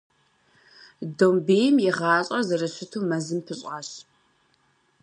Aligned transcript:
Домбейм 1.17 1.75
и 1.87 1.89
гъащӏэр 1.97 2.43
зэрыщыту 2.47 3.07
мэзым 3.09 3.39
пыщӏащ. 3.45 3.89